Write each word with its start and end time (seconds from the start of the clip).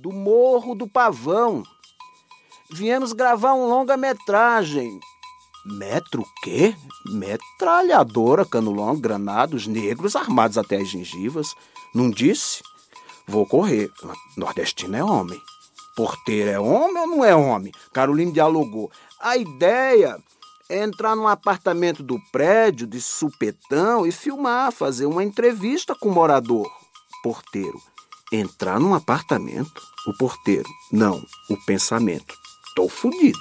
do 0.00 0.10
Morro 0.10 0.74
do 0.74 0.88
Pavão. 0.88 1.62
Viemos 2.72 3.12
gravar 3.12 3.52
um 3.52 3.66
longa-metragem. 3.66 4.98
Metro 5.66 6.24
quê? 6.42 6.74
Metralhadora, 7.04 8.46
cano 8.46 8.70
longo, 8.70 8.98
granados, 8.98 9.66
negros 9.66 10.16
armados 10.16 10.56
até 10.56 10.76
as 10.76 10.88
gengivas. 10.88 11.54
Não 11.94 12.10
disse? 12.10 12.62
Vou 13.28 13.46
correr. 13.46 13.90
Nordestino 14.38 14.96
é 14.96 15.04
homem. 15.04 15.38
Porteiro 15.94 16.48
é 16.48 16.58
homem 16.58 17.02
ou 17.02 17.06
não 17.06 17.24
é 17.24 17.34
homem? 17.36 17.72
Carolina 17.92 18.32
dialogou. 18.32 18.90
A 19.20 19.36
ideia 19.36 20.16
é 20.70 20.82
entrar 20.82 21.14
num 21.14 21.28
apartamento 21.28 22.02
do 22.02 22.18
prédio 22.32 22.86
de 22.86 23.02
supetão 23.02 24.06
e 24.06 24.12
filmar, 24.12 24.72
fazer 24.72 25.04
uma 25.04 25.22
entrevista 25.22 25.94
com 25.94 26.08
o 26.08 26.14
morador. 26.14 26.70
Porteiro. 27.22 27.78
Entrar 28.32 28.78
num 28.78 28.94
apartamento? 28.94 29.82
O 30.06 30.16
porteiro. 30.16 30.68
Não, 30.92 31.20
o 31.48 31.56
pensamento. 31.66 32.32
Tô 32.76 32.88
fudido. 32.88 33.38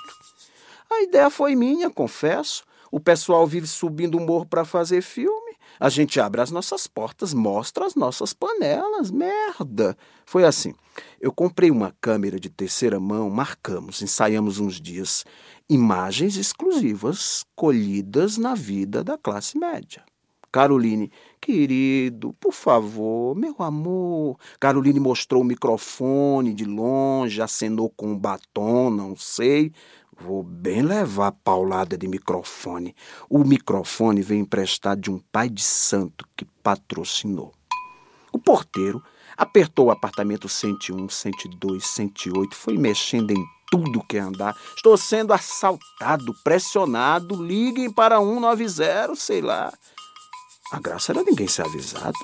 A 0.89 1.03
ideia 1.03 1.29
foi 1.29 1.55
minha, 1.55 1.91
confesso. 1.91 2.63
O 2.91 2.99
pessoal 2.99 3.45
vive 3.45 3.67
subindo 3.67 4.17
o 4.17 4.19
morro 4.19 4.47
para 4.47 4.65
fazer 4.65 5.03
filme. 5.03 5.55
A 5.79 5.89
gente 5.89 6.19
abre 6.19 6.41
as 6.41 6.49
nossas 6.49 6.87
portas, 6.87 7.35
mostra 7.35 7.85
as 7.85 7.93
nossas 7.93 8.33
panelas. 8.33 9.11
Merda! 9.11 9.95
Foi 10.25 10.43
assim. 10.43 10.73
Eu 11.21 11.31
comprei 11.31 11.69
uma 11.69 11.95
câmera 12.01 12.39
de 12.39 12.49
terceira 12.49 12.99
mão, 12.99 13.29
marcamos, 13.29 14.01
ensaiamos 14.01 14.57
uns 14.59 14.81
dias. 14.81 15.23
Imagens 15.69 16.35
exclusivas 16.35 17.45
colhidas 17.55 18.37
na 18.37 18.55
vida 18.55 19.03
da 19.03 19.19
classe 19.19 19.55
média. 19.55 20.03
Caroline, 20.51 21.11
querido, 21.39 22.33
por 22.39 22.53
favor, 22.53 23.35
meu 23.35 23.55
amor. 23.59 24.37
Caroline 24.59 24.99
mostrou 24.99 25.41
o 25.41 25.45
microfone 25.45 26.53
de 26.53 26.65
longe, 26.65 27.41
acenou 27.41 27.89
com 27.89 28.07
um 28.11 28.17
batom, 28.17 28.89
não 28.89 29.15
sei. 29.15 29.71
Vou 30.21 30.43
bem 30.43 30.81
levar 30.81 31.31
paulada 31.31 31.97
de 31.97 32.07
microfone. 32.07 32.95
O 33.29 33.43
microfone 33.43 34.21
veio 34.21 34.41
emprestado 34.41 34.99
de 34.99 35.11
um 35.11 35.19
pai 35.31 35.49
de 35.49 35.63
santo 35.63 36.27
que 36.35 36.45
patrocinou. 36.61 37.53
O 38.31 38.37
porteiro 38.37 39.01
apertou 39.37 39.87
o 39.87 39.91
apartamento 39.91 40.49
101, 40.49 41.07
102, 41.07 41.85
108, 41.85 42.55
foi 42.55 42.77
mexendo 42.77 43.31
em 43.31 43.45
tudo 43.71 44.03
que 44.03 44.17
andar. 44.17 44.55
Estou 44.75 44.97
sendo 44.97 45.31
assaltado, 45.31 46.33
pressionado. 46.43 47.41
Liguem 47.41 47.91
para 47.91 48.19
190, 48.19 49.15
sei 49.15 49.41
lá. 49.41 49.71
A 50.71 50.79
graça 50.79 51.11
era 51.11 51.23
ninguém 51.23 51.47
ser 51.47 51.65
avisado. 51.65 52.17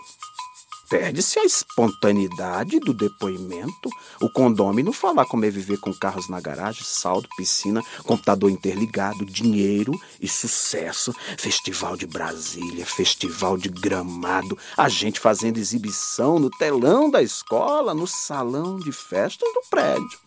Perde-se 0.87 1.39
a 1.39 1.43
espontaneidade 1.43 2.79
do 2.79 2.93
depoimento. 2.93 3.89
O 4.21 4.29
condômino 4.29 4.93
falar 4.93 5.25
como 5.25 5.43
é 5.43 5.49
viver 5.49 5.79
com 5.79 5.91
carros 5.91 6.29
na 6.29 6.39
garagem, 6.39 6.83
saldo, 6.83 7.27
piscina, 7.35 7.81
computador 8.03 8.51
interligado, 8.51 9.25
dinheiro 9.25 9.99
e 10.21 10.27
sucesso. 10.27 11.11
Festival 11.39 11.97
de 11.97 12.05
Brasília, 12.05 12.85
festival 12.85 13.57
de 13.57 13.69
gramado, 13.69 14.57
a 14.77 14.87
gente 14.87 15.19
fazendo 15.19 15.57
exibição 15.57 16.37
no 16.37 16.51
telão 16.51 17.09
da 17.09 17.21
escola, 17.23 17.95
no 17.95 18.05
salão 18.05 18.77
de 18.77 18.91
festas 18.91 19.51
do 19.53 19.61
prédio. 19.71 20.19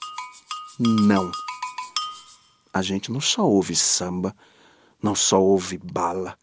Não. 0.80 1.30
A 2.75 2.82
gente 2.82 3.12
não 3.12 3.20
só 3.20 3.42
ouve 3.42 3.77
samba, 3.77 4.34
não 5.00 5.14
só 5.14 5.41
ouve 5.41 5.78
bala 5.78 6.36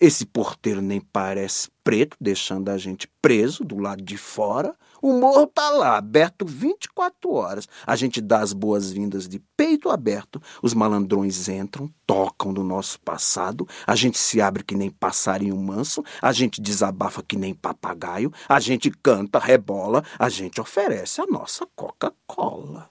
esse 0.00 0.24
porteiro 0.24 0.80
nem 0.80 0.98
parece 0.98 1.68
preto, 1.84 2.16
deixando 2.18 2.70
a 2.70 2.78
gente 2.78 3.06
preso 3.20 3.62
do 3.62 3.78
lado 3.78 4.02
de 4.02 4.16
fora. 4.16 4.74
O 5.02 5.12
morro 5.12 5.46
tá 5.46 5.68
lá, 5.70 5.98
aberto 5.98 6.46
24 6.46 7.30
horas. 7.32 7.68
A 7.86 7.94
gente 7.96 8.18
dá 8.20 8.40
as 8.40 8.54
boas-vindas 8.54 9.28
de 9.28 9.38
peito 9.56 9.90
aberto. 9.90 10.40
Os 10.62 10.72
malandrões 10.72 11.48
entram, 11.50 11.92
tocam 12.06 12.50
no 12.50 12.64
nosso 12.64 12.98
passado. 13.00 13.68
A 13.86 13.94
gente 13.94 14.16
se 14.16 14.40
abre 14.40 14.64
que 14.64 14.74
nem 14.74 14.88
passarinho 14.90 15.56
manso. 15.56 16.02
A 16.22 16.32
gente 16.32 16.62
desabafa 16.62 17.22
que 17.22 17.36
nem 17.36 17.54
papagaio. 17.54 18.32
A 18.48 18.58
gente 18.58 18.90
canta, 18.90 19.38
rebola. 19.38 20.02
A 20.18 20.30
gente 20.30 20.60
oferece 20.60 21.20
a 21.20 21.26
nossa 21.26 21.66
Coca-Cola. 21.76 22.88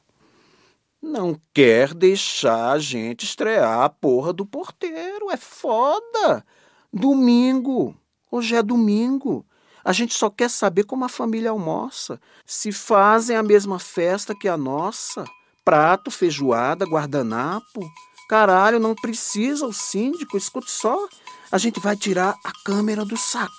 Não 1.02 1.40
quer 1.54 1.94
deixar 1.94 2.72
a 2.72 2.80
gente 2.80 3.24
estrear 3.24 3.82
a 3.82 3.90
porra 3.90 4.32
do 4.32 4.46
porteiro. 4.46 5.32
É 5.32 5.38
foda. 5.38 6.46
Domingo. 6.92 7.96
Hoje 8.32 8.56
é 8.56 8.64
domingo. 8.64 9.46
A 9.84 9.94
gente 9.94 10.14
só 10.14 10.30
quer 10.30 10.50
saber 10.50 10.84
como 10.84 11.06
a 11.06 11.10
família 11.10 11.52
almoça. 11.52 12.20
Se 12.46 12.72
fazem 12.72 13.38
a 13.38 13.44
mesma 13.44 13.78
festa 13.78 14.36
que 14.36 14.48
a 14.48 14.58
nossa. 14.58 15.24
Prato, 15.64 16.10
feijoada, 16.10 16.86
guardanapo. 16.86 17.88
Caralho, 18.28 18.80
não 18.80 18.96
precisa 18.96 19.66
o 19.66 19.74
síndico, 19.74 20.36
escute 20.36 20.72
só. 20.72 21.08
A 21.52 21.58
gente 21.58 21.80
vai 21.80 21.96
tirar 21.96 22.36
a 22.44 22.52
câmera 22.66 23.06
do 23.06 23.18
saco. 23.18 23.54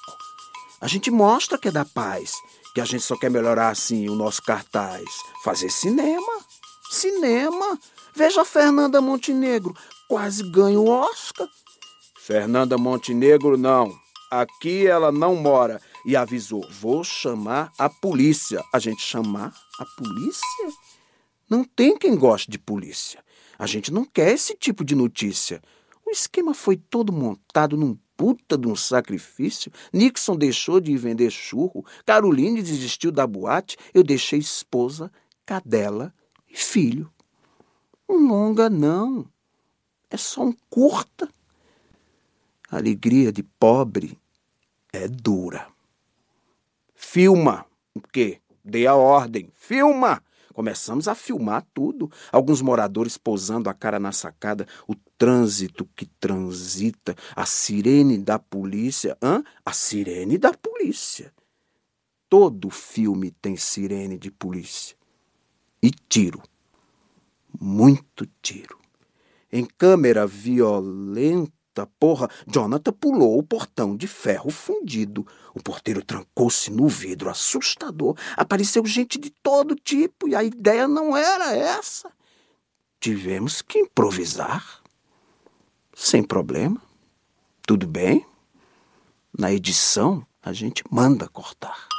A 0.80 0.88
gente 0.88 1.10
mostra 1.10 1.58
que 1.58 1.68
é 1.68 1.72
da 1.72 1.84
paz, 1.84 2.32
que 2.74 2.80
a 2.80 2.84
gente 2.84 3.02
só 3.02 3.16
quer 3.16 3.30
melhorar 3.30 3.68
assim 3.68 4.08
o 4.08 4.14
nosso 4.14 4.42
cartaz. 4.42 5.04
Fazer 5.44 5.70
cinema. 5.70 6.32
Cinema. 6.90 7.78
Veja 8.14 8.42
a 8.42 8.44
Fernanda 8.44 9.00
Montenegro, 9.00 9.72
quase 10.08 10.42
ganha 10.50 10.80
o 10.80 10.88
Oscar. 10.88 11.48
Fernanda 12.30 12.78
Montenegro 12.78 13.56
não. 13.58 13.92
Aqui 14.30 14.86
ela 14.86 15.10
não 15.10 15.34
mora. 15.34 15.82
E 16.06 16.14
avisou: 16.14 16.64
vou 16.70 17.02
chamar 17.02 17.72
a 17.76 17.90
polícia. 17.90 18.62
A 18.72 18.78
gente 18.78 19.02
chamar 19.02 19.52
a 19.80 19.84
polícia? 19.84 20.68
Não 21.50 21.64
tem 21.64 21.98
quem 21.98 22.16
goste 22.16 22.48
de 22.48 22.56
polícia. 22.56 23.20
A 23.58 23.66
gente 23.66 23.92
não 23.92 24.04
quer 24.04 24.30
esse 24.30 24.54
tipo 24.54 24.84
de 24.84 24.94
notícia. 24.94 25.60
O 26.06 26.10
esquema 26.10 26.54
foi 26.54 26.76
todo 26.76 27.12
montado 27.12 27.76
num 27.76 27.98
puta 28.16 28.56
de 28.56 28.68
um 28.68 28.76
sacrifício. 28.76 29.72
Nixon 29.92 30.36
deixou 30.36 30.78
de 30.78 30.96
vender 30.96 31.32
churro. 31.32 31.84
Caroline 32.06 32.62
desistiu 32.62 33.10
da 33.10 33.26
boate. 33.26 33.76
Eu 33.92 34.04
deixei 34.04 34.38
esposa, 34.38 35.10
cadela 35.44 36.14
e 36.48 36.56
filho. 36.56 37.12
Um 38.08 38.28
longa 38.28 38.70
não. 38.70 39.26
É 40.08 40.16
só 40.16 40.44
um 40.44 40.54
curta. 40.70 41.28
A 42.70 42.76
alegria 42.76 43.32
de 43.32 43.42
pobre 43.42 44.16
é 44.92 45.08
dura. 45.08 45.66
Filma. 46.94 47.66
O 47.92 48.00
quê? 48.00 48.40
Dei 48.64 48.86
a 48.86 48.94
ordem. 48.94 49.50
Filma! 49.54 50.22
Começamos 50.54 51.08
a 51.08 51.14
filmar 51.14 51.66
tudo. 51.74 52.10
Alguns 52.30 52.62
moradores 52.62 53.16
pousando 53.18 53.68
a 53.68 53.74
cara 53.74 53.98
na 53.98 54.12
sacada, 54.12 54.68
o 54.86 54.94
trânsito 55.18 55.88
que 55.96 56.06
transita, 56.06 57.16
a 57.34 57.44
sirene 57.44 58.18
da 58.18 58.38
polícia. 58.38 59.16
Hã? 59.20 59.42
A 59.64 59.72
sirene 59.72 60.38
da 60.38 60.52
polícia. 60.52 61.32
Todo 62.28 62.70
filme 62.70 63.32
tem 63.32 63.56
sirene 63.56 64.16
de 64.16 64.30
polícia. 64.30 64.96
E 65.82 65.90
tiro. 65.90 66.40
Muito 67.60 68.28
tiro. 68.40 68.78
Em 69.50 69.64
câmera 69.64 70.24
violenta 70.24 71.59
Eita 71.80 71.86
porra! 71.98 72.28
Jonathan 72.46 72.92
pulou 72.92 73.38
o 73.38 73.42
portão 73.42 73.96
de 73.96 74.06
ferro 74.06 74.50
fundido. 74.50 75.26
O 75.54 75.62
porteiro 75.62 76.04
trancou-se 76.04 76.70
no 76.70 76.88
vidro, 76.88 77.30
assustador. 77.30 78.16
Apareceu 78.36 78.84
gente 78.84 79.18
de 79.18 79.30
todo 79.30 79.74
tipo 79.74 80.28
e 80.28 80.34
a 80.34 80.44
ideia 80.44 80.86
não 80.86 81.16
era 81.16 81.54
essa. 81.56 82.10
Tivemos 83.00 83.62
que 83.62 83.78
improvisar. 83.78 84.82
Sem 85.94 86.22
problema. 86.22 86.80
Tudo 87.66 87.86
bem. 87.86 88.26
Na 89.36 89.52
edição, 89.52 90.26
a 90.42 90.52
gente 90.52 90.82
manda 90.90 91.28
cortar. 91.28 91.89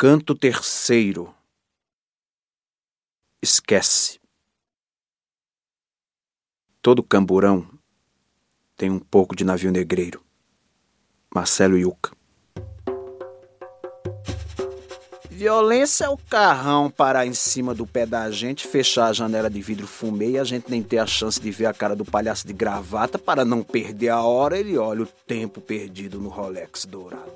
Canto 0.00 0.32
terceiro. 0.32 1.34
Esquece. 3.42 4.20
Todo 6.80 7.02
camburão 7.02 7.68
tem 8.76 8.92
um 8.92 9.00
pouco 9.00 9.34
de 9.34 9.42
navio 9.42 9.72
negreiro. 9.72 10.22
Marcelo 11.34 11.76
Yuca. 11.76 12.12
Violência 15.28 16.04
é 16.04 16.08
o 16.08 16.16
carrão 16.16 16.88
parar 16.88 17.26
em 17.26 17.34
cima 17.34 17.74
do 17.74 17.84
pé 17.84 18.06
da 18.06 18.30
gente, 18.30 18.68
fechar 18.68 19.06
a 19.06 19.12
janela 19.12 19.50
de 19.50 19.60
vidro 19.60 19.88
fumê 19.88 20.30
e 20.30 20.38
a 20.38 20.44
gente 20.44 20.70
nem 20.70 20.80
ter 20.80 20.98
a 20.98 21.06
chance 21.08 21.40
de 21.40 21.50
ver 21.50 21.66
a 21.66 21.74
cara 21.74 21.96
do 21.96 22.04
palhaço 22.04 22.46
de 22.46 22.52
gravata 22.52 23.18
para 23.18 23.44
não 23.44 23.64
perder 23.64 24.10
a 24.10 24.22
hora. 24.22 24.56
Ele 24.56 24.78
olha 24.78 25.02
o 25.02 25.06
tempo 25.26 25.60
perdido 25.60 26.20
no 26.20 26.28
Rolex 26.28 26.84
dourado. 26.84 27.32